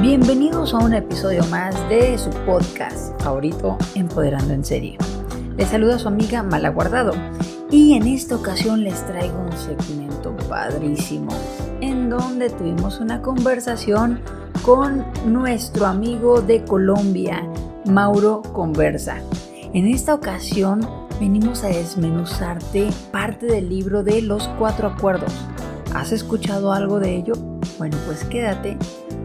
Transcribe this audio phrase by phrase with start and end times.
[0.00, 4.96] Bienvenidos a un episodio más de su podcast favorito, Empoderando en Serie.
[5.56, 7.14] Les saluda su amiga Malaguardado
[7.68, 11.32] y en esta ocasión les traigo un segmento padrísimo
[11.80, 14.20] en donde tuvimos una conversación
[14.62, 17.44] con nuestro amigo de Colombia,
[17.84, 19.16] Mauro Conversa.
[19.74, 20.88] En esta ocasión
[21.18, 25.34] venimos a desmenuzarte parte del libro de los cuatro acuerdos.
[25.92, 27.34] ¿Has escuchado algo de ello?
[27.78, 28.78] Bueno, pues quédate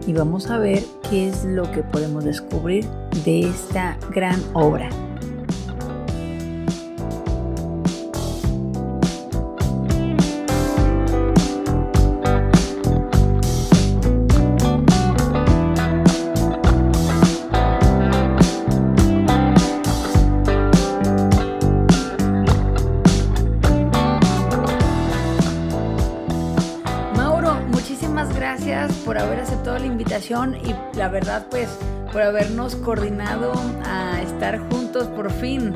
[0.06, 2.84] y vamos a ver qué es lo que podemos descubrir
[3.24, 4.88] de esta gran obra.
[30.16, 31.68] Y la verdad pues
[32.12, 33.52] por habernos coordinado
[33.84, 35.72] a estar juntos por fin.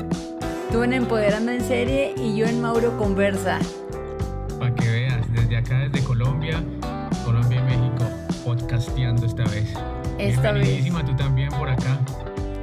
[0.71, 3.59] Tú en Empoderando en Serie y yo en Mauro Conversa.
[4.57, 6.63] Para que veas, desde acá, desde Colombia,
[7.25, 8.05] Colombia y México,
[8.45, 9.73] podcasteando esta vez.
[10.17, 11.99] Esta Bienvenidísima tú también por acá.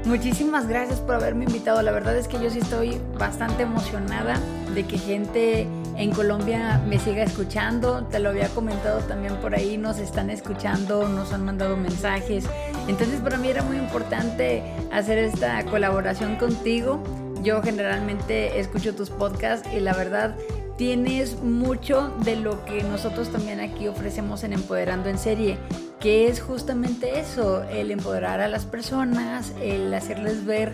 [0.07, 1.83] Muchísimas gracias por haberme invitado.
[1.83, 4.41] La verdad es que yo sí estoy bastante emocionada
[4.75, 8.05] de que gente en Colombia me siga escuchando.
[8.05, 12.45] Te lo había comentado también por ahí, nos están escuchando, nos han mandado mensajes.
[12.89, 17.03] Entonces para mí era muy importante hacer esta colaboración contigo.
[17.43, 20.37] Yo generalmente escucho tus podcasts y la verdad
[20.77, 25.57] tienes mucho de lo que nosotros también aquí ofrecemos en Empoderando en Serie,
[26.01, 30.73] que es justamente eso, el empoderar a las personas, el hacerles ver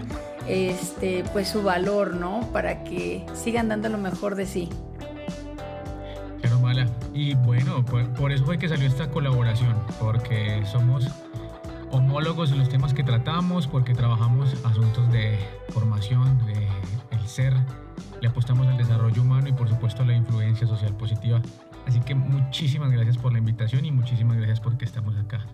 [0.48, 2.48] este pues su valor, ¿no?
[2.53, 4.69] Para que sigan dando lo mejor de sí.
[7.15, 11.07] Y bueno, por, eso fue que salió esta colaboración, porque somos
[11.91, 15.39] homólogos en los temas que tratamos, porque trabajamos asuntos de
[15.69, 16.69] formación, de
[17.11, 17.55] el ser,
[18.20, 21.42] le apostamos al desarrollo humano y por supuesto a la influencia social positiva.
[21.86, 25.47] Así que muchísimas gracias por la invitación y muchísimas gracias porque estamos acá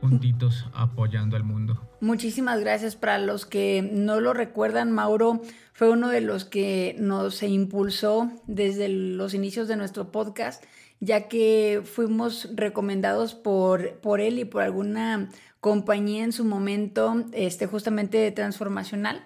[0.00, 1.80] juntitos apoyando al mundo.
[2.00, 5.40] Muchísimas gracias para los que no lo recuerdan, Mauro
[5.72, 10.62] fue uno de los que nos impulsó desde los inicios de nuestro podcast
[11.00, 15.28] ya que fuimos recomendados por, por él y por alguna
[15.60, 19.22] compañía en su momento, este, justamente transformacional.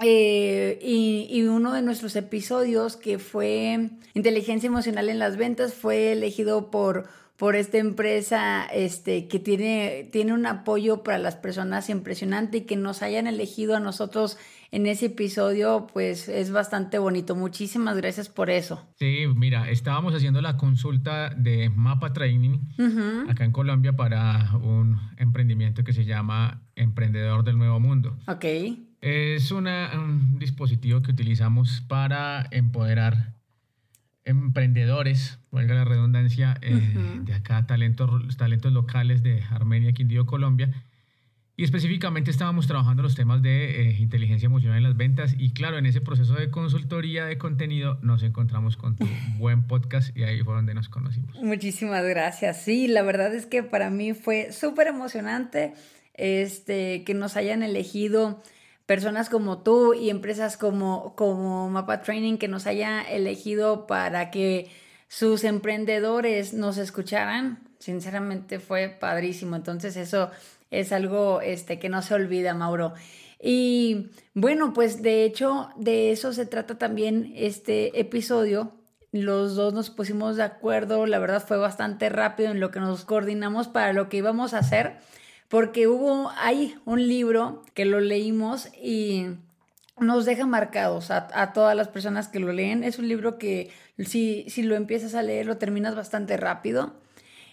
[0.00, 6.12] Eh, y, y, uno de nuestros episodios que fue Inteligencia Emocional en las Ventas fue
[6.12, 12.58] elegido por por esta empresa este, que tiene, tiene un apoyo para las personas impresionante
[12.58, 14.38] y que nos hayan elegido a nosotros
[14.72, 17.36] en ese episodio, pues es bastante bonito.
[17.36, 18.84] Muchísimas gracias por eso.
[18.98, 22.58] Sí, mira, estábamos haciendo la consulta de Mapa Training
[23.28, 28.18] acá en Colombia para un emprendimiento que se llama Emprendedor del Nuevo Mundo.
[28.26, 28.44] Ok.
[29.00, 33.34] Es una, un dispositivo que utilizamos para empoderar
[34.24, 40.84] emprendedores, valga la redundancia, eh, de acá, talentos, talentos locales de Armenia, Quindío, Colombia.
[41.56, 45.76] Y específicamente estábamos trabajando los temas de eh, inteligencia emocional en las ventas y claro,
[45.76, 49.04] en ese proceso de consultoría de contenido nos encontramos con tu
[49.38, 51.34] buen podcast y ahí fue donde nos conocimos.
[51.42, 52.62] Muchísimas gracias.
[52.62, 55.74] Sí, la verdad es que para mí fue súper emocionante
[56.14, 58.40] este, que nos hayan elegido
[58.86, 64.70] personas como tú y empresas como, como Mapa Training que nos haya elegido para que
[65.08, 69.56] sus emprendedores nos escucharan, sinceramente fue padrísimo.
[69.56, 70.30] Entonces eso
[70.70, 72.94] es algo este, que no se olvida, Mauro.
[73.40, 78.72] Y bueno, pues de hecho de eso se trata también este episodio.
[79.10, 83.04] Los dos nos pusimos de acuerdo, la verdad fue bastante rápido en lo que nos
[83.04, 84.98] coordinamos para lo que íbamos a hacer
[85.48, 89.28] porque hubo, hay un libro que lo leímos y
[90.00, 92.84] nos deja marcados a, todas las personas que lo leen.
[92.84, 96.94] Es un libro que si, si lo empiezas a leer lo terminas bastante rápido.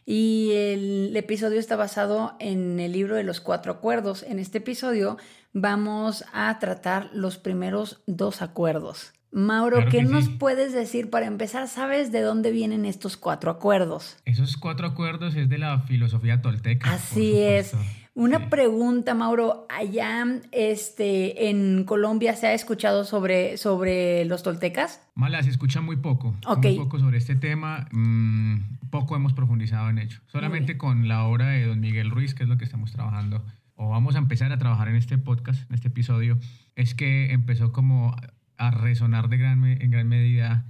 [0.06, 4.24] Y el episodio está basado en el libro de los cuatro acuerdos.
[4.24, 5.18] En este episodio
[5.52, 9.14] vamos a tratar los primeros dos acuerdos.
[9.32, 11.68] Mauro, ¿qué nos puedes decir para empezar?
[11.68, 14.16] ¿Sabes de dónde vienen estos cuatro acuerdos?
[14.24, 16.94] Esos cuatro acuerdos es de la filosofía tolteca.
[16.94, 17.74] Así es.
[18.16, 19.68] Una pregunta, Mauro.
[19.70, 25.06] Allá este, en Colombia se ha escuchado sobre, sobre los toltecas.
[25.16, 26.34] Mala, se escucha muy poco.
[26.62, 27.90] Muy poco sobre este tema.
[27.92, 30.20] Mm, poco hemos profundizado en ello.
[30.28, 33.44] Solamente con la obra de don Miguel Ruiz, que es lo que estamos trabajando,
[33.76, 36.38] o vamos a empezar a trabajar en este podcast, en este episodio,
[36.78, 38.16] es que empezó como
[38.56, 40.64] a resonar de gran, en gran medida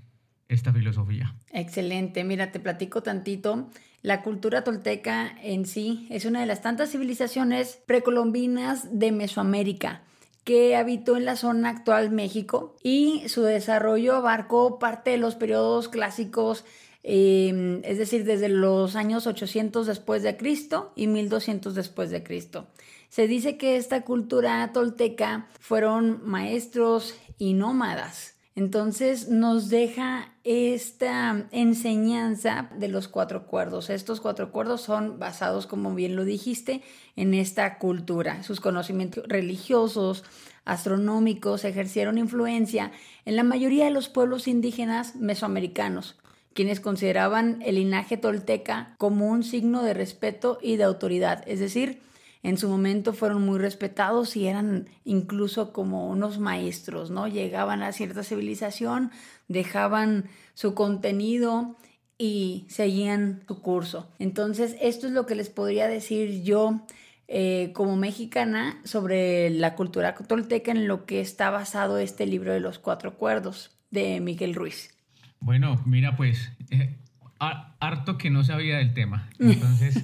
[0.47, 1.35] esta filosofía.
[1.51, 3.69] Excelente, mira, te platico tantito.
[4.05, 10.03] La cultura tolteca en sí es una de las tantas civilizaciones precolombinas de Mesoamérica
[10.43, 15.89] que habitó en la zona actual México y su desarrollo abarcó parte de los periodos
[15.89, 16.65] clásicos,
[17.01, 22.67] em, es decir, desde los años 800 después de Cristo y 1200 después de Cristo.
[23.09, 32.69] Se dice que esta cultura tolteca fueron maestros y nómadas entonces nos deja esta enseñanza
[32.77, 33.89] de los cuatro acuerdos.
[33.89, 36.83] Estos cuatro acuerdos son basados, como bien lo dijiste,
[37.15, 38.43] en esta cultura.
[38.43, 40.23] Sus conocimientos religiosos,
[40.63, 42.91] astronómicos, ejercieron influencia
[43.25, 46.15] en la mayoría de los pueblos indígenas mesoamericanos,
[46.53, 52.01] quienes consideraban el linaje tolteca como un signo de respeto y de autoridad, es decir,
[52.45, 57.27] en su momento fueron muy respetados y eran incluso como unos maestros, ¿no?
[57.27, 59.09] Llegaban a cierta civilización,
[59.47, 61.75] dejaban su contenido
[62.19, 64.13] y seguían su curso.
[64.19, 66.85] Entonces, esto es lo que les podría decir yo
[67.27, 72.59] eh, como mexicana sobre la cultura tolteca en lo que está basado este libro de
[72.59, 74.93] los cuatro acuerdos de Miguel Ruiz.
[75.39, 76.95] Bueno, mira, pues, eh,
[77.39, 79.31] harto que no sabía del tema.
[79.39, 80.03] Entonces...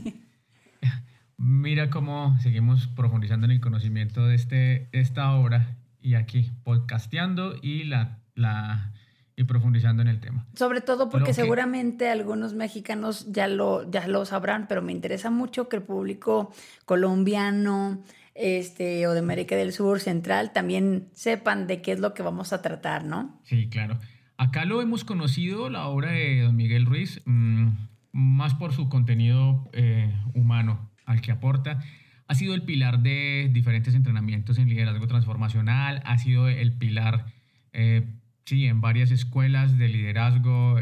[1.44, 7.86] Mira cómo seguimos profundizando en el conocimiento de este, esta obra y aquí podcasteando y,
[7.86, 8.92] la, la,
[9.36, 10.46] y profundizando en el tema.
[10.54, 15.68] Sobre todo porque seguramente algunos mexicanos ya lo, ya lo sabrán, pero me interesa mucho
[15.68, 16.54] que el público
[16.86, 18.04] colombiano
[18.36, 22.54] este, o de América del Sur, Central, también sepan de qué es lo que vamos
[22.54, 23.42] a tratar, ¿no?
[23.46, 23.98] Sí, claro.
[24.38, 27.70] Acá lo hemos conocido, la obra de don Miguel Ruiz, mm,
[28.12, 31.84] más por su contenido eh, humano al que aporta.
[32.28, 37.26] Ha sido el pilar de diferentes entrenamientos en liderazgo transformacional, ha sido el pilar,
[37.74, 38.08] eh,
[38.46, 40.78] sí, en varias escuelas de liderazgo,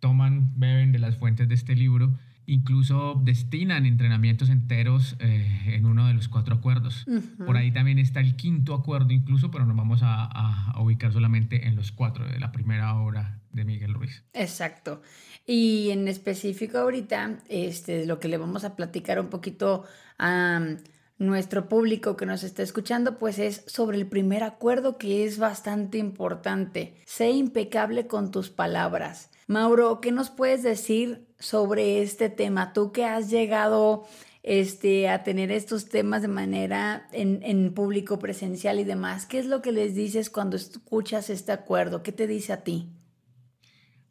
[0.00, 2.14] toman, beben de las fuentes de este libro,
[2.46, 7.06] incluso destinan entrenamientos enteros eh, en uno de los cuatro acuerdos.
[7.44, 11.68] Por ahí también está el quinto acuerdo incluso, pero nos vamos a, a ubicar solamente
[11.68, 14.24] en los cuatro de la primera obra de Miguel Ruiz.
[14.32, 15.00] Exacto.
[15.46, 19.84] Y en específico ahorita, este, lo que le vamos a platicar un poquito
[20.18, 20.76] a
[21.18, 25.98] nuestro público que nos está escuchando, pues es sobre el primer acuerdo que es bastante
[25.98, 26.94] importante.
[27.06, 29.30] Sé impecable con tus palabras.
[29.46, 32.72] Mauro, ¿qué nos puedes decir sobre este tema?
[32.72, 34.06] Tú que has llegado
[34.42, 39.46] este, a tener estos temas de manera en, en público presencial y demás, ¿qué es
[39.46, 42.02] lo que les dices cuando escuchas este acuerdo?
[42.02, 42.90] ¿Qué te dice a ti?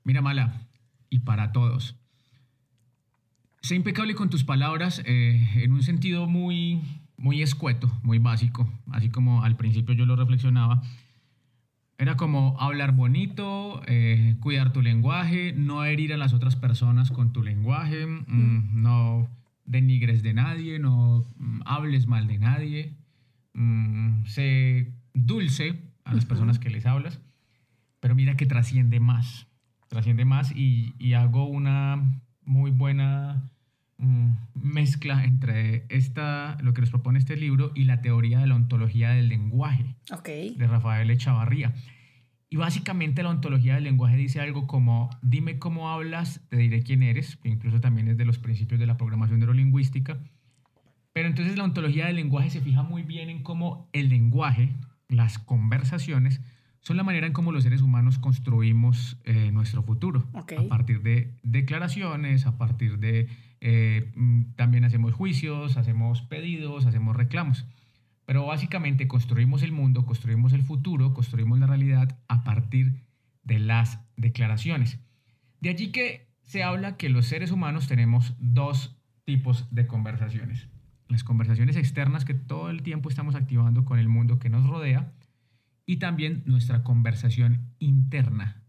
[0.03, 0.67] Mira, Mala,
[1.09, 1.95] y para todos.
[3.61, 6.81] Sé impecable con tus palabras eh, en un sentido muy,
[7.15, 10.81] muy escueto, muy básico, así como al principio yo lo reflexionaba.
[11.97, 17.31] Era como hablar bonito, eh, cuidar tu lenguaje, no herir a las otras personas con
[17.31, 19.29] tu lenguaje, mm, no
[19.63, 22.97] denigres de nadie, no mm, hables mal de nadie,
[23.53, 27.21] mm, sé dulce a las personas que les hablas,
[28.01, 29.47] pero mira que trasciende más
[29.93, 33.51] trasciende más y, y hago una muy buena
[33.99, 38.55] mm, mezcla entre esta, lo que nos propone este libro y la teoría de la
[38.55, 39.95] ontología del lenguaje
[40.25, 41.75] de Rafael Echavarría.
[42.49, 47.03] Y básicamente la ontología del lenguaje dice algo como, dime cómo hablas, te diré quién
[47.03, 50.17] eres, que incluso también es de los principios de la programación neurolingüística.
[51.13, 54.75] Pero entonces la ontología del lenguaje se fija muy bien en cómo el lenguaje,
[55.07, 56.41] las conversaciones,
[56.83, 60.27] son la manera en cómo los seres humanos construimos eh, nuestro futuro.
[60.33, 63.29] A partir de declaraciones, a partir de...
[63.61, 67.65] Eh, mm, también hacemos juicios, hacemos pedidos, hacemos reclamos.
[68.25, 73.05] Pero básicamente construimos el mundo, construimos el futuro, construimos la realidad a partir
[73.43, 74.99] de las declaraciones.
[75.61, 80.67] De allí que se habla que los seres humanos tenemos dos tipos de conversaciones.
[81.07, 85.13] Las conversaciones externas que todo el tiempo estamos activando con el mundo que nos rodea
[85.85, 88.63] y también nuestra conversación interna,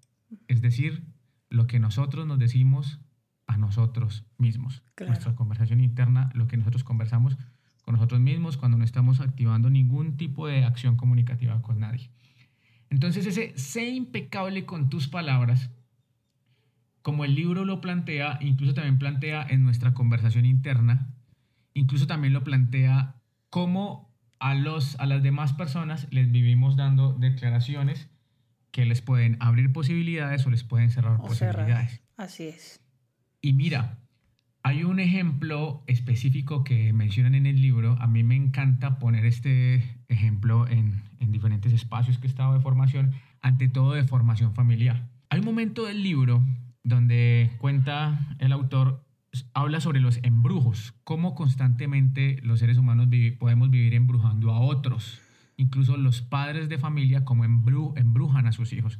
[0.49, 1.07] es decir,
[1.49, 3.01] lo que nosotros nos decimos
[3.47, 4.83] a nosotros mismos.
[4.99, 7.37] Nuestra conversación interna, lo que nosotros conversamos
[7.83, 12.11] con nosotros mismos cuando no estamos activando ningún tipo de acción comunicativa con nadie.
[12.89, 15.71] Entonces ese sé impecable con tus palabras,
[17.03, 21.15] como el libro lo plantea, incluso también plantea en nuestra conversación interna,
[21.75, 23.17] incluso también lo plantea
[23.51, 28.09] cómo a, los, a las demás personas les vivimos dando declaraciones
[28.71, 32.01] que les pueden abrir posibilidades o les pueden cerrar posibilidades.
[32.17, 32.81] Así es.
[33.41, 33.99] Y mira,
[34.63, 37.97] hay un ejemplo específico que mencionan en el libro.
[38.01, 42.61] A mí me encanta poner este ejemplo en, en diferentes espacios que he estado de
[42.61, 43.13] formación,
[43.43, 45.07] ante todo de formación familiar.
[45.29, 46.43] Hay un momento del libro
[46.83, 49.04] donde cuenta el autor,
[49.55, 55.21] habla sobre los embrujos, cómo constantemente los seres humanos podemos vivir embrujando a otros.
[55.57, 58.99] Incluso los padres de familia como embrujan a sus hijos.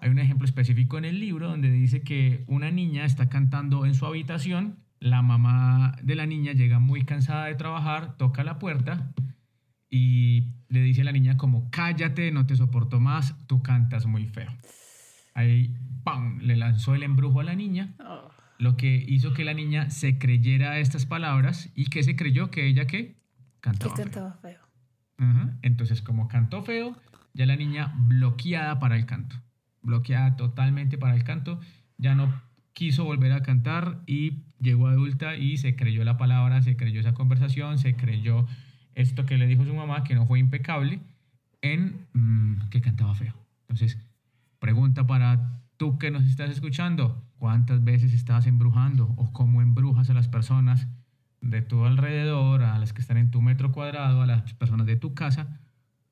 [0.00, 3.94] Hay un ejemplo específico en el libro donde dice que una niña está cantando en
[3.94, 9.12] su habitación, la mamá de la niña llega muy cansada de trabajar, toca la puerta
[9.88, 14.26] y le dice a la niña como, cállate, no te soporto más, tú cantas muy
[14.26, 14.50] feo.
[15.34, 18.30] Ahí, ¡pam!, le lanzó el embrujo a la niña, oh.
[18.58, 22.66] Lo que hizo que la niña se creyera estas palabras y que se creyó que
[22.66, 23.16] ella que
[23.60, 23.94] cantaba,
[24.40, 24.60] feo.
[25.62, 26.96] Entonces, como cantó feo,
[27.34, 29.36] ya la niña bloqueada para el canto,
[29.82, 31.60] bloqueada totalmente para el canto,
[31.98, 36.76] ya no quiso volver a cantar y llegó adulta y se creyó la palabra, se
[36.76, 38.46] creyó esa conversación, se creyó
[38.94, 41.00] esto que le dijo su mamá, que no fue impecable,
[41.62, 43.34] en mm, que cantaba feo.
[43.62, 43.98] Entonces,
[44.58, 50.14] pregunta para tú que nos estás escuchando, ¿cuántas veces estás embrujando o cómo embrujas a
[50.14, 50.86] las personas
[51.40, 54.96] de tu alrededor, a las que están en tu metro cuadrado, a las personas de
[54.96, 55.60] tu casa,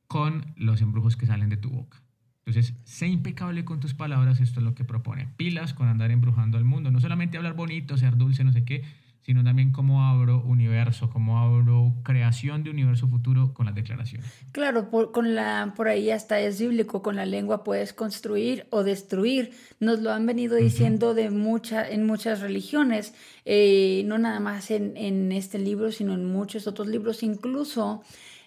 [0.07, 2.02] con los embrujos que salen de tu boca?
[2.47, 5.28] Entonces, sé impecable con tus palabras, esto es lo que propone.
[5.37, 8.85] Pilas con andar embrujando al mundo, no solamente hablar bonito, ser dulce, no sé qué,
[9.25, 14.31] sino también cómo abro universo, cómo abro creación de universo futuro con las declaraciones.
[14.52, 18.85] Claro, por, con la, por ahí hasta es bíblico, con la lengua puedes construir o
[18.85, 19.52] destruir.
[19.81, 23.14] Nos lo han venido diciendo de mucha, en muchas religiones,
[23.47, 27.23] eh, no nada más en, en, este libro, sino en muchos otros libros.
[27.23, 28.02] Incluso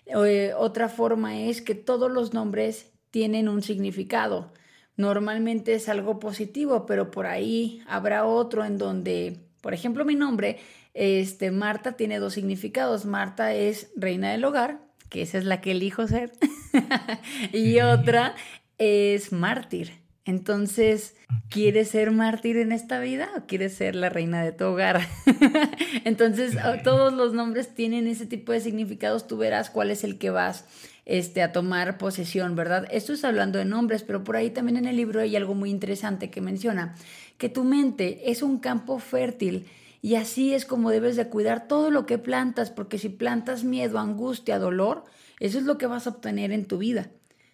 [0.06, 4.54] eh, otra forma es que todos los nombres tienen un significado.
[4.96, 10.58] Normalmente es algo positivo, pero por ahí habrá otro en donde por ejemplo, mi nombre,
[10.94, 13.06] este, Marta, tiene dos significados.
[13.06, 16.32] Marta es reina del hogar, que esa es la que elijo ser,
[17.54, 18.36] y otra
[18.78, 19.94] es mártir.
[20.28, 21.16] Entonces,
[21.50, 25.08] ¿quieres ser mártir en esta vida o quieres ser la reina de tu hogar?
[26.04, 29.26] Entonces, todos los nombres tienen ese tipo de significados.
[29.26, 30.66] Tú verás cuál es el que vas
[31.08, 32.86] este, a tomar posesión, ¿verdad?
[32.92, 35.70] Esto es hablando de nombres, pero por ahí también en el libro hay algo muy
[35.70, 36.96] interesante que menciona,
[37.38, 39.68] que tu mente es un campo fértil
[40.02, 44.00] y así es como debes de cuidar todo lo que plantas, porque si plantas miedo,
[44.00, 45.06] angustia, dolor,
[45.40, 47.10] eso es lo que vas a obtener en tu vida.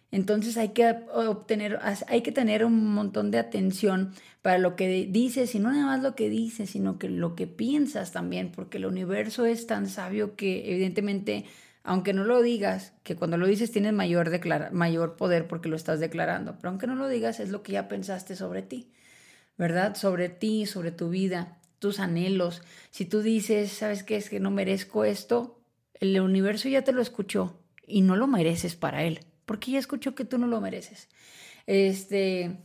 [0.09, 5.53] Entonces hay que obtener, hay que tener un montón de atención para lo que dices,
[5.53, 8.87] y no nada más lo que dices, sino que lo que piensas también, porque el
[8.87, 11.45] universo es tan sabio que evidentemente
[11.83, 14.31] aunque no lo digas, que cuando lo dices tienes mayor,
[14.71, 17.87] mayor poder porque lo estás declarando, pero aunque no lo digas es lo que ya
[17.89, 18.91] pensaste sobre ti,
[19.57, 19.95] ¿verdad?
[19.95, 22.61] Sobre ti, sobre tu vida, tus anhelos.
[22.89, 24.15] Si tú dices, ¿sabes qué?
[24.15, 25.59] Es que no merezco esto,
[25.99, 30.15] el universo ya te lo escuchó y no lo mereces para él, porque ya escuchó
[30.15, 31.09] que tú no lo mereces.
[31.67, 32.59] Este,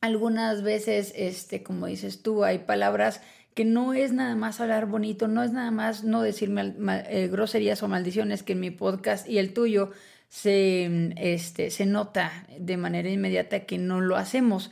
[0.00, 3.20] algunas veces, este, como dices tú, hay palabras
[3.54, 7.82] que no es nada más hablar bonito, no es nada más no decir eh, groserías
[7.82, 9.90] o maldiciones, que en mi podcast y el tuyo
[10.28, 14.70] se, este, se nota de manera inmediata que no lo hacemos.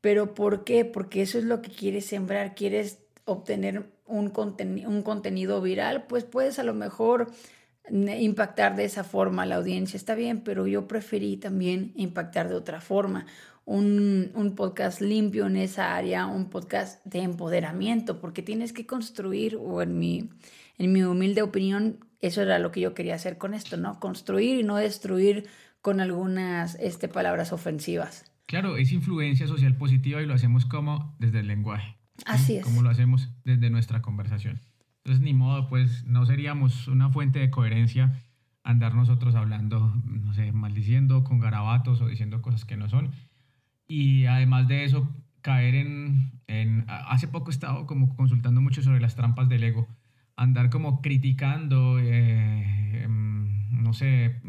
[0.00, 0.84] Pero ¿por qué?
[0.84, 4.32] Porque eso es lo que quieres sembrar, quieres obtener un,
[4.86, 7.30] un contenido viral, pues puedes a lo mejor
[7.90, 12.54] impactar de esa forma a la audiencia, está bien, pero yo preferí también impactar de
[12.54, 13.26] otra forma
[13.64, 19.82] un, podcast limpio en esa área, un podcast de empoderamiento, porque tienes que construir, o
[19.82, 20.30] en mi,
[20.78, 23.98] en mi humilde opinión, eso era lo que yo quería hacer con esto, ¿no?
[24.00, 25.46] Construir y no destruir
[25.80, 28.30] con algunas este, palabras ofensivas.
[28.46, 31.96] Claro, es influencia social positiva y lo hacemos como desde el lenguaje.
[32.26, 32.64] Así es.
[32.64, 34.60] Como lo hacemos desde nuestra conversación.
[34.98, 38.22] Entonces, ni modo, pues no seríamos una fuente de coherencia
[38.64, 43.10] andar nosotros hablando, no sé, maldiciendo con garabatos o diciendo cosas que no son.
[43.92, 45.06] Y además de eso,
[45.42, 49.86] caer en, en, Hace poco he estado como consultando mucho sobre las trampas del ego.
[50.34, 54.40] Andar como criticando, eh, em, no sé,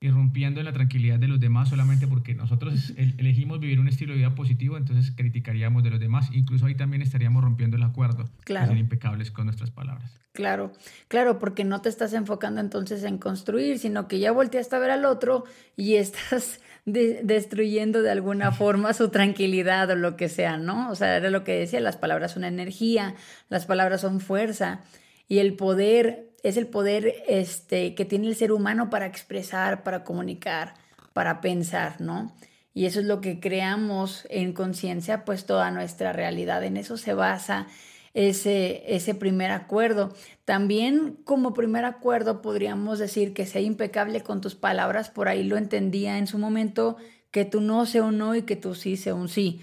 [0.00, 4.18] irrumpiendo en la tranquilidad de los demás solamente porque nosotros elegimos vivir un estilo de
[4.18, 6.30] vida positivo, entonces criticaríamos de los demás.
[6.32, 8.28] Incluso ahí también estaríamos rompiendo el acuerdo.
[8.44, 8.68] Claro.
[8.68, 10.20] Ser impecables con nuestras palabras.
[10.32, 10.72] Claro,
[11.08, 14.90] claro, porque no te estás enfocando entonces en construir, sino que ya volteaste a ver
[14.90, 15.44] al otro
[15.76, 20.90] y estás destruyendo de alguna forma su tranquilidad o lo que sea, ¿no?
[20.90, 23.14] O sea, era lo que decía, las palabras son energía,
[23.50, 24.80] las palabras son fuerza
[25.28, 30.04] y el poder es el poder este, que tiene el ser humano para expresar, para
[30.04, 30.74] comunicar,
[31.12, 32.34] para pensar, ¿no?
[32.72, 37.14] Y eso es lo que creamos en conciencia, pues toda nuestra realidad, en eso se
[37.14, 37.66] basa
[38.14, 40.14] ese, ese primer acuerdo.
[40.44, 45.56] También como primer acuerdo podríamos decir que sea impecable con tus palabras, por ahí lo
[45.56, 46.96] entendía en su momento,
[47.30, 49.60] que tú no sea un no y que tú sí sea un sí.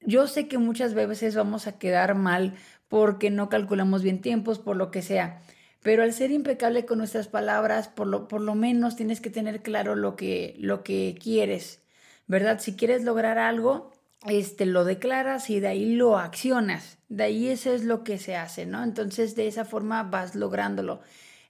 [0.00, 2.54] yo sé que muchas veces vamos a quedar mal
[2.88, 5.42] porque no calculamos bien tiempos, por lo que sea.
[5.84, 9.60] Pero al ser impecable con nuestras palabras, por lo, por lo menos tienes que tener
[9.62, 11.82] claro lo que, lo que quieres,
[12.26, 12.58] ¿verdad?
[12.58, 13.92] Si quieres lograr algo,
[14.26, 16.96] este, lo declaras y de ahí lo accionas.
[17.10, 18.82] De ahí eso es lo que se hace, ¿no?
[18.82, 21.02] Entonces de esa forma vas lográndolo.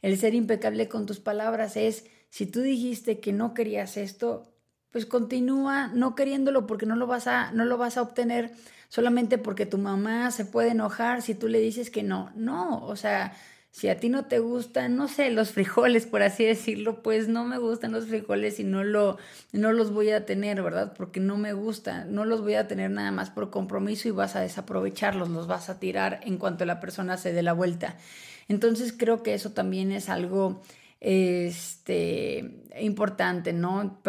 [0.03, 4.53] El ser impecable con tus palabras es, si tú dijiste que no querías esto,
[4.91, 8.51] pues continúa no queriéndolo porque no lo vas a, no lo vas a obtener
[8.89, 12.33] solamente porque tu mamá se puede enojar si tú le dices que no.
[12.35, 13.33] No, o sea,
[13.75, 17.45] si a ti no te gustan, no sé, los frijoles, por así decirlo, pues no
[17.45, 19.19] me gustan los frijoles y no, lo,
[19.51, 20.95] no los voy a tener, ¿verdad?
[20.97, 24.37] Porque no me gusta, no los voy a tener nada más por compromiso y vas
[24.37, 27.99] a desaprovecharlos, los vas a tirar en cuanto la persona se dé la vuelta.
[28.47, 30.63] Entonces creo que eso también es algo
[31.01, 34.01] este, importante, ¿no?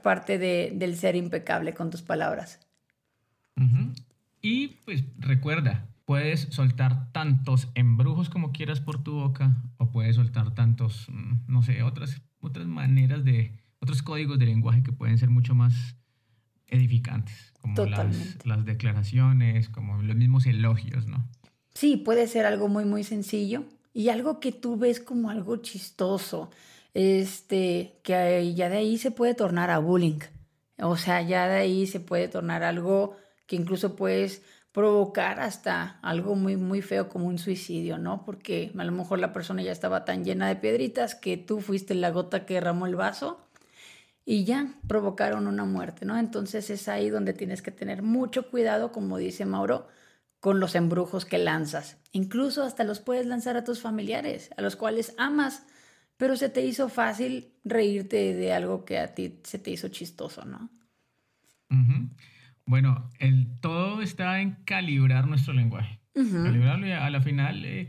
[0.00, 2.60] parte de, del ser impecable con tus palabras.
[4.40, 10.54] Y pues recuerda, puedes soltar tantos embrujos como quieras por tu boca o puedes soltar
[10.54, 15.28] tantos, mm, no sé, otras, otras maneras de, otros códigos de lenguaje que pueden ser
[15.28, 15.96] mucho más
[16.66, 21.28] edificantes, como las, las, declaraciones, como los mismos elogios, ¿no?
[21.74, 23.64] Sí, puede ser algo muy, muy sencillo.
[23.92, 26.50] Y algo que tú ves como algo chistoso,
[26.94, 30.20] este, que ya de ahí se puede tornar a bullying,
[30.78, 33.14] o sea, ya de ahí se puede tornar algo
[33.46, 38.24] que incluso puedes provocar hasta algo muy, muy feo como un suicidio, ¿no?
[38.24, 41.94] Porque a lo mejor la persona ya estaba tan llena de piedritas que tú fuiste
[41.94, 43.48] la gota que derramó el vaso
[44.24, 46.18] y ya provocaron una muerte, ¿no?
[46.18, 49.88] Entonces es ahí donde tienes que tener mucho cuidado, como dice Mauro,
[50.38, 51.96] con los embrujos que lanzas.
[52.12, 55.64] Incluso hasta los puedes lanzar a tus familiares, a los cuales amas,
[56.16, 60.44] pero se te hizo fácil reírte de algo que a ti se te hizo chistoso,
[60.44, 60.70] ¿no?
[62.68, 66.00] Bueno, el, todo está en calibrar nuestro lenguaje.
[66.12, 67.88] Calibrarlo y a la final eh,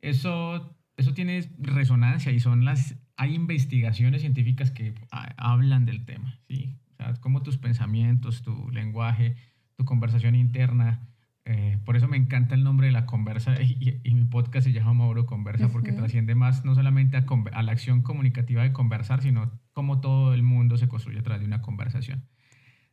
[0.00, 6.78] eso, eso tiene resonancia y son las, hay investigaciones científicas que hablan del tema, ¿sí?
[6.92, 9.36] O sea, cómo tus pensamientos, tu lenguaje,
[9.76, 11.06] tu conversación interna,
[11.44, 14.94] eh, por eso me encanta el nombre de la conversa y, mi podcast se llama
[14.94, 19.52] Mauro Conversa porque trasciende más no solamente a, a, la acción comunicativa de conversar, sino
[19.74, 22.24] cómo todo el mundo se construye a través de una conversación.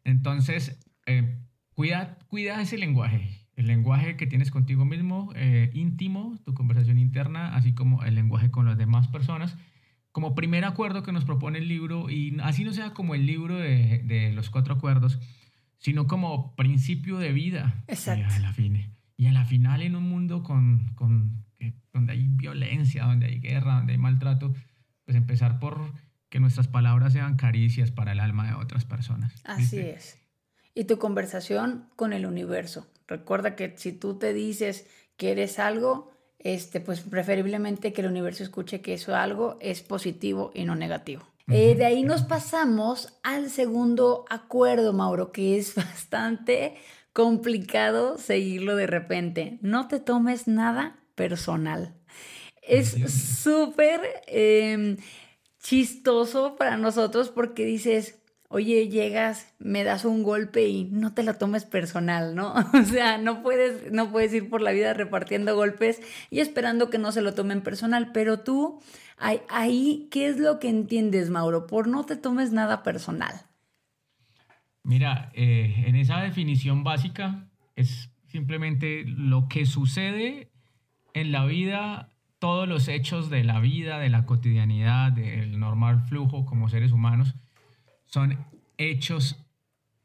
[0.03, 1.37] Entonces, eh,
[1.73, 7.55] cuida, cuida ese lenguaje, el lenguaje que tienes contigo mismo, eh, íntimo, tu conversación interna,
[7.55, 9.57] así como el lenguaje con las demás personas,
[10.11, 13.57] como primer acuerdo que nos propone el libro, y así no sea como el libro
[13.57, 15.19] de, de los cuatro acuerdos,
[15.77, 17.83] sino como principio de vida.
[17.87, 18.33] Exacto.
[18.33, 21.45] Y a la, fin, y a la final en un mundo con, con,
[21.93, 24.53] donde hay violencia, donde hay guerra, donde hay maltrato,
[25.05, 25.93] pues empezar por
[26.29, 29.41] que nuestras palabras sean caricias para el alma de otras personas.
[29.45, 30.21] Así es
[30.73, 32.87] y tu conversación con el universo.
[33.07, 38.43] Recuerda que si tú te dices que eres algo, este, pues preferiblemente que el universo
[38.43, 41.23] escuche que eso algo es positivo y no negativo.
[41.47, 46.75] Eh, de ahí nos pasamos al segundo acuerdo, Mauro, que es bastante
[47.13, 49.59] complicado seguirlo de repente.
[49.61, 51.93] No te tomes nada personal.
[52.61, 52.91] Es
[53.41, 54.97] súper em,
[55.59, 58.20] chistoso para nosotros porque dices,
[58.51, 62.53] oye, llegas, me das un golpe y no te lo tomes personal, ¿no?
[62.73, 66.97] O sea, no puedes, no puedes ir por la vida repartiendo golpes y esperando que
[66.97, 68.81] no se lo tomen personal, pero tú,
[69.17, 71.65] ahí, ¿qué es lo que entiendes, Mauro?
[71.65, 73.33] Por no te tomes nada personal.
[74.83, 80.51] Mira, eh, en esa definición básica es simplemente lo que sucede
[81.13, 82.09] en la vida,
[82.39, 87.35] todos los hechos de la vida, de la cotidianidad, del normal flujo como seres humanos,
[88.11, 88.37] son
[88.77, 89.41] hechos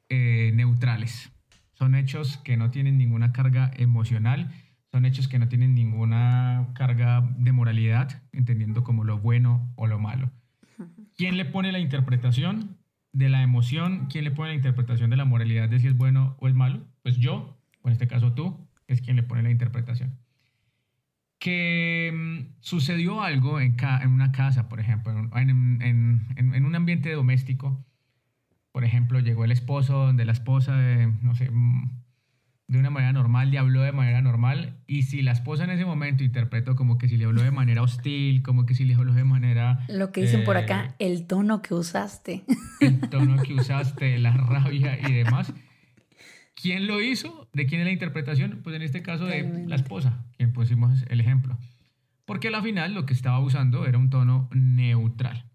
[0.08, 1.32] eh, neutrales.
[1.74, 4.50] Son hechos que no tienen ninguna carga emocional,
[4.90, 9.98] son hechos que no tienen ninguna carga de moralidad, entendiendo como lo bueno o lo
[9.98, 10.30] malo.
[11.16, 12.78] ¿Quién le pone la interpretación
[13.12, 14.06] de la emoción?
[14.06, 16.86] ¿Quién le pone la interpretación de la moralidad de si es bueno o es malo?
[17.02, 20.16] Pues yo, o en este caso tú, es quien le pone la interpretación.
[21.38, 27.84] Que mm, sucedió algo en, en, una casa, por ejemplo, en, en un ambiente doméstico,
[28.76, 31.92] por ejemplo, llegó el esposo donde la esposa, de, no sé, mm,
[32.68, 35.86] de una manera normal le habló de manera normal y si la esposa en ese
[35.86, 39.14] momento interpretó como que si le habló de manera hostil, como que si le habló
[39.14, 39.86] de manera...
[39.88, 42.44] Lo que dicen por acá, eh, el tono que usaste.
[42.82, 45.54] El tono que usaste, la rabia y demás.
[46.54, 47.48] ¿Quién lo hizo?
[47.54, 48.60] ¿De quién es la interpretación?
[48.62, 51.56] Pues en este caso de la esposa, quien pusimos el ejemplo.
[52.26, 55.46] Porque a la final lo que estaba usando era un tono neutral.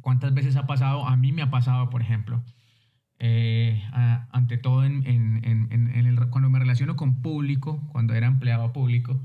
[0.00, 1.06] ¿Cuántas veces ha pasado?
[1.06, 2.42] A mí me ha pasado, por ejemplo,
[3.18, 3.82] eh,
[4.30, 4.82] ante todo
[6.30, 9.20] cuando me relaciono con público, cuando era empleado público,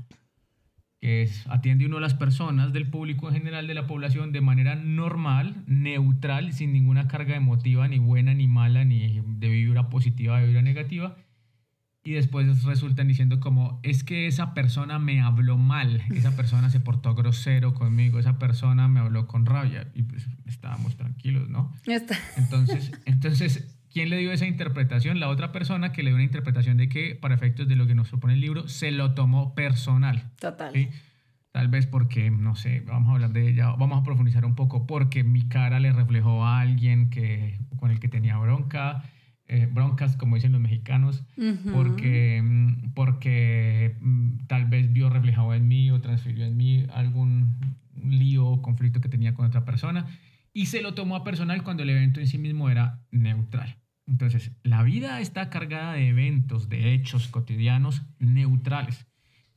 [1.00, 4.40] que es, atiende uno a las personas del público en general de la población de
[4.40, 10.40] manera normal, neutral, sin ninguna carga emotiva, ni buena, ni mala, ni de vibra positiva,
[10.40, 11.16] de vibra negativa.
[12.06, 16.78] Y después resultan diciendo como, es que esa persona me habló mal, esa persona se
[16.78, 19.88] portó grosero conmigo, esa persona me habló con rabia.
[19.92, 21.74] Y pues estábamos tranquilos, ¿no?
[22.36, 25.20] Entonces, entonces ¿Quién le dio esa interpretación?
[25.20, 27.94] La otra persona que le dio una interpretación de que, para efectos de lo que
[27.94, 30.32] nos propone el libro, se lo tomó personal.
[30.38, 30.90] Total.
[31.50, 34.86] Tal vez porque, no sé, vamos a hablar de ella, vamos a profundizar un poco,
[34.86, 39.02] porque mi cara le reflejó a alguien que, con el que tenía bronca,
[39.48, 41.24] eh, broncas, como dicen los mexicanos,
[41.72, 47.56] porque, mm, porque mm, tal vez vio reflejado en mí o transfirió en mí algún
[48.02, 50.06] lío o conflicto que tenía con otra persona
[50.52, 53.76] y se lo tomó a personal cuando el evento en sí mismo era neutral.
[54.06, 59.06] Entonces, la vida está cargada de eventos, de hechos cotidianos neutrales.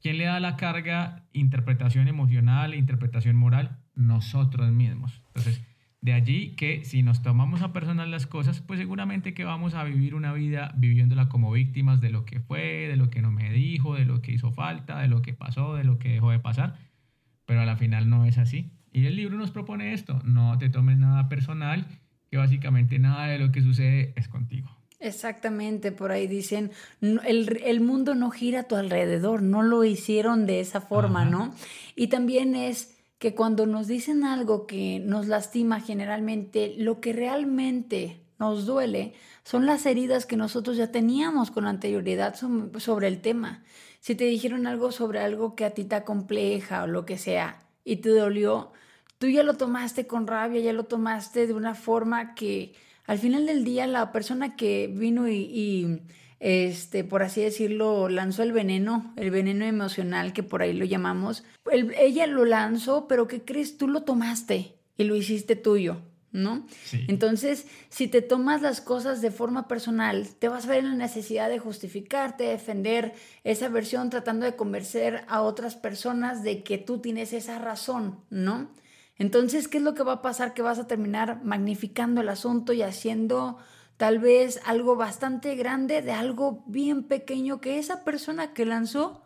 [0.01, 3.79] ¿Quién le da la carga interpretación emocional e interpretación moral?
[3.95, 5.21] Nosotros mismos.
[5.27, 5.61] Entonces,
[6.01, 9.83] de allí que si nos tomamos a personal las cosas, pues seguramente que vamos a
[9.83, 13.51] vivir una vida viviéndola como víctimas de lo que fue, de lo que no me
[13.51, 16.39] dijo, de lo que hizo falta, de lo que pasó, de lo que dejó de
[16.39, 16.77] pasar.
[17.45, 18.71] Pero a la final no es así.
[18.91, 21.85] Y el libro nos propone esto, no te tomes nada personal
[22.29, 24.69] que básicamente nada de lo que sucede es contigo.
[24.99, 30.45] Exactamente, por ahí dicen, el, el, mundo no gira a tu alrededor, no lo hicieron
[30.45, 31.55] de esa forma, ¿no?
[31.95, 38.21] Y también es que cuando nos dicen algo que nos lastima generalmente, lo que realmente
[38.39, 42.35] nos duele son las heridas que nosotros ya teníamos con anterioridad
[42.77, 43.63] sobre el tema.
[43.99, 47.59] Si te dijeron algo sobre algo que a ti te compleja o lo que sea
[47.83, 48.71] y te dolió,
[49.17, 52.73] tú ya lo tomaste con rabia, ya lo tomaste de una forma que
[53.05, 56.01] al final del día la persona que vino y,
[56.39, 61.43] este, por así decirlo, lanzó el veneno, el veneno emocional que por ahí lo llamamos,
[61.99, 63.77] ella lo lanzó, pero ¿qué crees?
[63.77, 66.01] Tú lo tomaste y lo hiciste tuyo.
[66.31, 66.67] ¿no?
[67.07, 70.95] Entonces, si te tomas las cosas de forma personal, te vas a ver en la
[70.95, 76.99] necesidad de justificarte, defender esa versión, tratando de convencer a otras personas de que tú
[76.99, 78.69] tienes esa razón, ¿no?
[79.17, 80.53] Entonces, ¿qué es lo que va a pasar?
[80.53, 83.57] Que vas a terminar magnificando el asunto y haciendo
[83.99, 89.23] tal vez algo bastante grande de algo bien pequeño que esa persona que lanzó,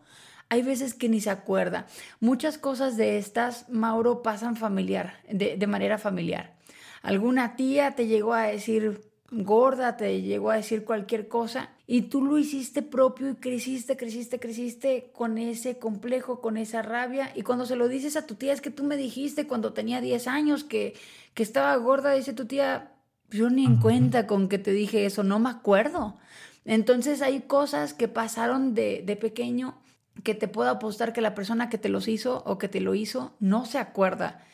[0.48, 1.86] hay veces que ni se acuerda.
[2.18, 6.56] Muchas cosas de estas, Mauro, pasan familiar, de, manera familiar.
[7.02, 12.20] Alguna tía te llegó a decir gorda, te llegó a decir cualquier cosa y tú
[12.24, 17.64] lo hiciste propio y creciste, creciste, creciste con ese complejo, con esa rabia y cuando
[17.64, 20.64] se lo dices a tu tía es que tú me dijiste cuando tenía 10 años
[20.64, 20.94] que,
[21.32, 22.93] que estaba gorda, dice tu tía,
[23.34, 26.16] yo ni en cuenta con que te dije eso, no me acuerdo.
[26.64, 29.74] Entonces hay cosas que pasaron de, de pequeño
[30.22, 32.94] que te puedo apostar que la persona que te los hizo o que te lo
[32.94, 34.44] hizo no se acuerda.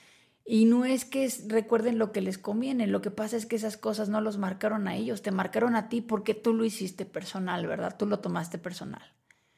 [0.47, 3.77] Y no es que recuerden lo que les conviene, lo que pasa es que esas
[3.77, 7.67] cosas no los marcaron a ellos, te marcaron a ti porque tú lo hiciste personal,
[7.67, 7.97] ¿verdad?
[7.97, 9.03] Tú lo tomaste personal.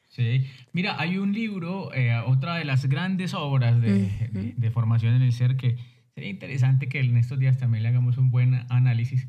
[0.09, 5.23] Sí, mira, hay un libro, eh, otra de las grandes obras de, de, formación en
[5.23, 5.77] el ser que
[6.13, 9.27] sería interesante que en estos días también le hagamos un buen análisis,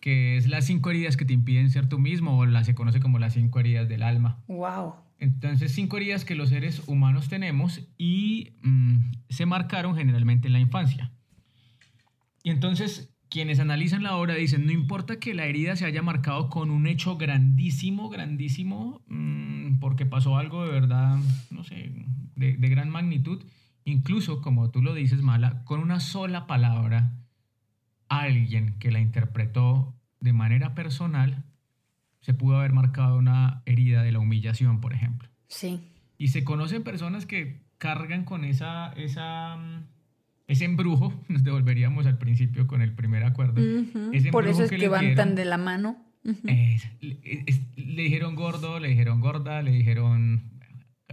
[0.00, 3.00] que es las cinco heridas que te impiden ser tú mismo, o la se conoce
[3.00, 4.42] como las cinco heridas del alma.
[4.46, 4.94] Wow.
[5.18, 8.98] Entonces, cinco heridas que los seres humanos tenemos y mm,
[9.28, 11.12] se marcaron generalmente en la infancia.
[12.44, 16.48] Y entonces, quienes analizan la obra dicen, no importa que la herida se haya marcado
[16.48, 21.18] con un hecho grandísimo, grandísimo, mm, porque pasó algo de verdad,
[21.50, 21.92] no sé,
[22.36, 23.42] de, de gran magnitud,
[23.84, 27.12] incluso, como tú lo dices, Mala, con una sola palabra,
[28.08, 31.44] alguien que la interpretó de manera personal
[32.20, 35.28] se pudo haber marcado una herida de la humillación, por ejemplo.
[35.48, 35.80] Sí.
[36.16, 39.84] Y se conocen personas que cargan con esa, esa, mm,
[40.46, 43.60] ese embrujo, nos devolveríamos al principio con el primer acuerdo.
[44.32, 45.98] por eso es que, van tan de la mano.
[46.22, 46.80] le,
[47.76, 50.53] dijeron gordo, le dijeron gorda, le dijeron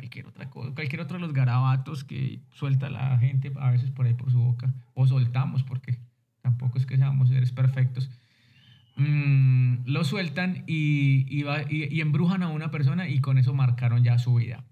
[0.02, 4.08] cualquier otra cosa, cualquier otro de los garabatos que suelta la gente a veces por
[4.08, 6.00] ahí por su boca, o soltamos, porque
[6.42, 8.10] tampoco es que seamos seres perfectos
[8.98, 14.36] Mm, lo sueltan y, y, embrujan a una persona y con eso marcaron ya su
[14.36, 14.66] vida.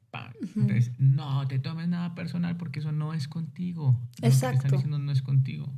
[0.56, 4.00] Entonces, no te tomes nada personal porque eso no es contigo.
[4.22, 4.58] Exacto.
[4.58, 5.72] están diciendo no es contigo.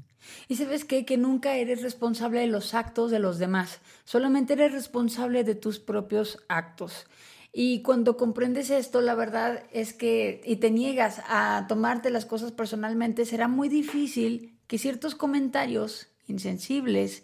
[0.48, 1.06] Y sabes qué?
[1.06, 3.82] Que nunca eres responsable de los actos de los demás.
[4.04, 7.08] Solamente eres responsable de tus propios actos.
[7.54, 12.52] Y cuando comprendes esto, la verdad es que, y te niegas a tomarte las cosas
[12.52, 17.24] personalmente, será muy difícil que ciertos comentarios insensibles,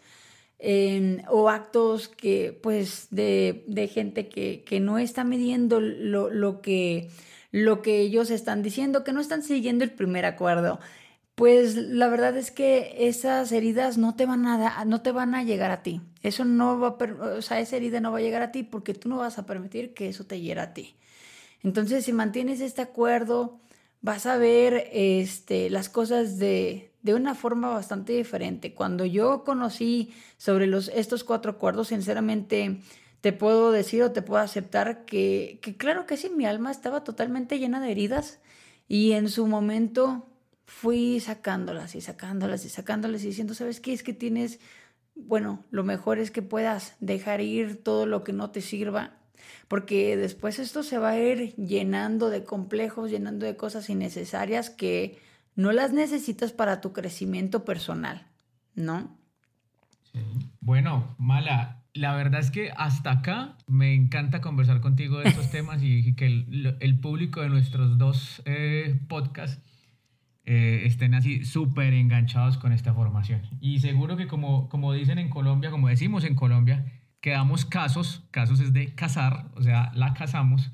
[1.30, 7.10] o actos que, pues, de, de gente que, que, no está midiendo lo, lo, que,
[7.52, 10.80] lo que ellos están diciendo, que no están siguiendo el primer acuerdo.
[11.38, 15.44] Pues la verdad es que esas heridas no te van a, no te van a
[15.44, 16.02] llegar a ti.
[16.24, 16.98] Eso no va
[17.38, 19.46] o sea, esa herida no va a llegar a ti porque tú no vas a
[19.46, 20.96] permitir que eso te hiera a ti.
[21.62, 23.60] Entonces, si mantienes este acuerdo,
[24.02, 28.74] vas a ver este, las cosas de, de una forma bastante diferente.
[28.74, 32.82] Cuando yo conocí sobre los, estos cuatro acuerdos, sinceramente
[33.22, 37.04] te puedo decir o te puedo aceptar que, que claro que sí, mi alma estaba
[37.04, 38.40] totalmente llena de heridas
[38.88, 40.26] y en su momento
[40.68, 43.94] fui sacándolas y sacándolas y sacándolas y diciendo, ¿sabes qué?
[43.94, 44.60] Es que tienes,
[45.16, 49.18] bueno, lo mejor es que puedas dejar ir todo lo que no te sirva
[49.68, 55.20] porque después esto se va a ir llenando de complejos, llenando de cosas innecesarias que
[55.56, 58.28] no las necesitas para tu crecimiento personal,
[58.76, 59.18] ¿no?
[60.62, 65.82] Bueno, Mala, la verdad es que hasta acá me encanta conversar contigo de estos temas
[65.82, 69.62] y que el, público de nuestros dos eh, podcasts
[70.50, 73.42] eh, estén así súper enganchados con esta formación.
[73.60, 76.86] Y seguro que como, como dicen en Colombia, como decimos en Colombia,
[77.20, 80.72] quedamos casos, casos es de casar, o sea, la casamos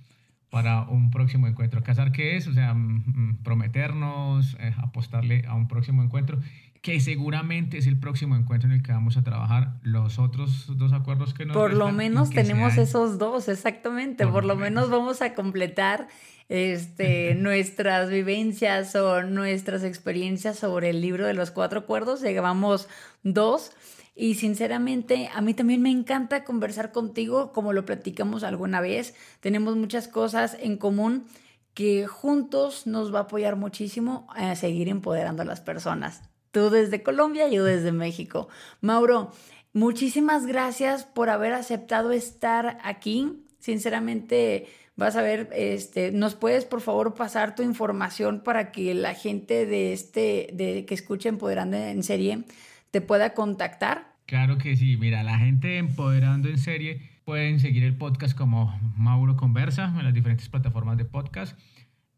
[0.52, 1.82] para un próximo encuentro.
[1.82, 2.48] ¿Casar qué es?
[2.48, 6.40] O sea, mm, mm, prometernos, eh, apostarle a un próximo encuentro,
[6.84, 10.92] que seguramente es el próximo encuentro en el que vamos a trabajar los otros dos
[10.92, 14.28] acuerdos que nos Por lo menos tenemos esos dos, exactamente.
[14.28, 14.90] Por, lo menos.
[14.90, 16.10] vamos a completar
[16.50, 22.22] este, nuestras vivencias o nuestras experiencias sobre el libro de los cuatro acuerdos.
[22.22, 22.90] Llevamos
[23.24, 23.72] dos.
[24.14, 29.16] Y sinceramente, a mí también me encanta conversar contigo, como lo platicamos alguna vez.
[29.40, 31.28] Tenemos muchas cosas en común
[31.74, 36.33] que juntos nos va a apoyar muchísimo a seguir empoderando a las personas.
[36.54, 38.48] Tú desde Colombia, yo desde México.
[38.80, 39.32] Mauro,
[39.74, 43.44] muchísimas gracias por haber aceptado estar aquí.
[43.58, 49.16] Sinceramente, vas a ver, este, nos puedes por favor pasar tu información para que la
[49.16, 52.44] gente de este, de que escuche Empoderando en serie
[52.92, 54.14] te pueda contactar?
[54.28, 54.96] Claro que sí.
[54.96, 60.14] Mira, la gente Empoderando en serie pueden seguir el podcast como Mauro Conversa en las
[60.14, 61.58] diferentes plataformas de podcast.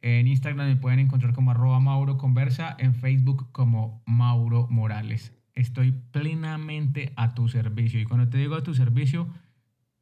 [0.06, 5.34] En Instagram me pueden encontrar como arroba Mauro Conversa, en Facebook como Mauro Morales.
[5.56, 8.00] Estoy plenamente a tu servicio.
[8.00, 9.28] Y cuando te digo a tu servicio,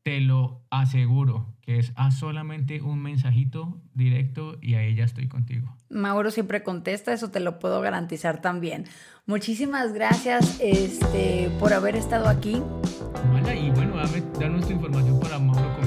[0.04, 5.74] te lo aseguro que es a solamente un mensajito directo y ahí ya estoy contigo.
[5.90, 8.84] Mauro siempre contesta, eso te lo puedo garantizar también.
[9.26, 12.56] Muchísimas gracias este, por haber estado aquí.
[12.56, 15.83] y bueno, dame, danos tu información para Mauro.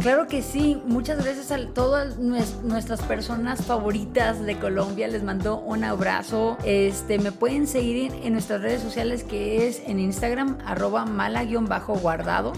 [0.00, 5.84] Claro que sí, muchas gracias a todas nuestras personas favoritas de Colombia, les mando un
[5.84, 6.56] abrazo.
[6.64, 12.54] Este, me pueden seguir en nuestras redes sociales que es en Instagram arroba mala-guardado.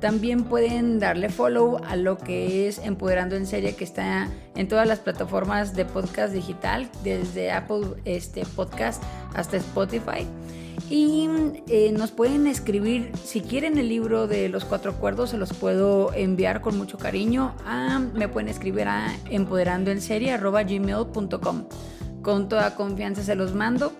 [0.00, 4.86] También pueden darle follow a lo que es Empoderando en Serie, que está en todas
[4.86, 9.02] las plataformas de podcast digital, desde Apple este, Podcast
[9.34, 10.28] hasta Spotify.
[10.90, 11.28] Y
[11.68, 16.12] eh, nos pueden escribir, si quieren el libro de los cuatro acuerdos, se los puedo
[16.14, 17.54] enviar con mucho cariño.
[18.14, 21.64] me pueden escribir a empoderandoenserie.gmail.com.
[22.22, 23.92] Con toda confianza se los mando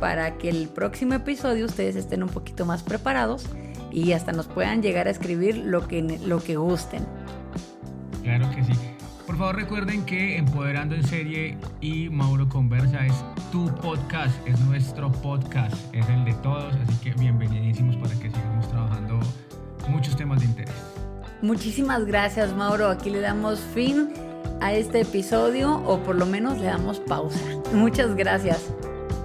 [0.00, 3.46] para que el próximo episodio ustedes estén un poquito más preparados
[3.92, 7.06] y hasta nos puedan llegar a escribir lo que, lo que gusten.
[8.22, 8.72] Claro que sí.
[9.26, 13.14] Por favor recuerden que Empoderando en Serie y Mauro Conversa es
[13.50, 18.68] tu podcast, es nuestro podcast, es el de todos, así que bienvenidísimos para que sigamos
[18.68, 19.20] trabajando
[19.88, 20.74] muchos temas de interés.
[21.40, 24.10] Muchísimas gracias Mauro, aquí le damos fin
[24.60, 27.40] a este episodio o por lo menos le damos pausa.
[27.72, 28.72] Muchas gracias.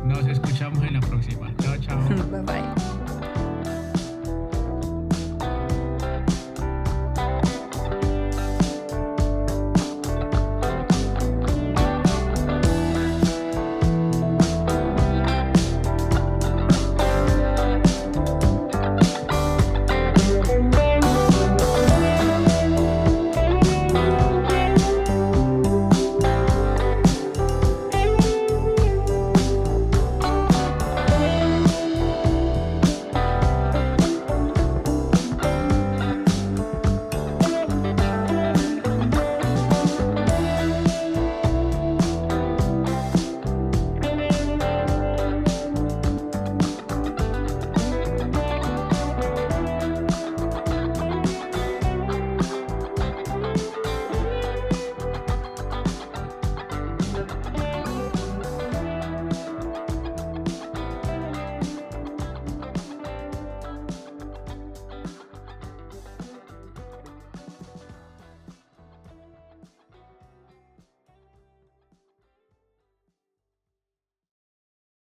[0.03, 1.51] Nos escuchamos en la próxima.
[1.61, 1.99] Chao, chao.
[2.31, 2.76] bye bye.